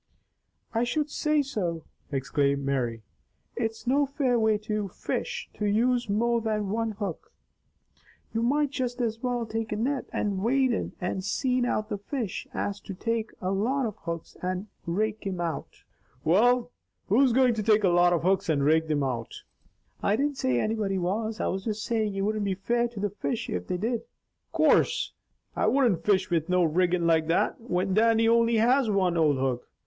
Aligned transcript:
"I 0.73 0.83
should 0.83 1.11
say 1.11 1.43
so!" 1.43 1.83
exclaimed 2.11 2.65
Mary. 2.65 3.03
"It's 3.55 3.85
no 3.85 4.07
fair 4.07 4.39
way 4.39 4.57
to 4.65 4.87
fish, 4.87 5.47
to 5.53 5.67
use 5.67 6.09
more 6.09 6.41
than 6.41 6.69
one 6.71 6.93
hook. 6.93 7.31
You 8.33 8.41
might 8.41 8.71
just 8.71 8.99
as 8.99 9.21
well 9.21 9.45
take 9.45 9.71
a 9.71 9.75
net 9.75 10.05
and 10.11 10.39
wade 10.39 10.71
in 10.73 10.93
and 10.99 11.23
seine 11.23 11.67
out 11.67 11.89
the 11.89 11.99
fish 11.99 12.47
as 12.51 12.79
to 12.79 12.95
take 12.95 13.29
a 13.41 13.51
lot 13.51 13.85
of 13.85 13.95
hooks 13.97 14.35
and 14.41 14.65
rake 14.87 15.19
thim 15.23 15.39
out." 15.39 15.83
"Well, 16.23 16.71
who's 17.07 17.31
going 17.31 17.53
to 17.53 17.61
take 17.61 17.83
a 17.83 17.89
lot 17.89 18.11
of 18.11 18.23
hooks 18.23 18.49
and 18.49 18.63
rake 18.63 18.87
thim 18.87 19.03
out?" 19.03 19.43
"I 20.01 20.15
didn't 20.15 20.37
say 20.39 20.59
anybody 20.59 20.97
was. 20.97 21.39
I 21.39 21.45
was 21.45 21.65
just 21.65 21.83
saying 21.85 22.15
it 22.15 22.21
wouldn't 22.21 22.43
be 22.43 22.55
fair 22.55 22.87
to 22.87 22.99
the 22.99 23.11
fish 23.11 23.51
if 23.51 23.67
they 23.67 23.77
did." 23.77 24.01
"Course 24.51 25.13
I 25.55 25.67
wouldn't 25.67 26.03
fish 26.03 26.31
with 26.31 26.49
no 26.49 26.63
riggin' 26.63 27.05
like 27.05 27.27
that, 27.27 27.61
when 27.61 27.93
Dannie 27.93 28.27
only 28.27 28.55
has 28.57 28.89
one 28.89 29.15
old 29.15 29.37
hook. 29.37 29.69